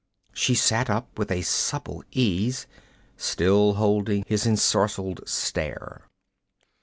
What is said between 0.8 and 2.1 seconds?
up with a supple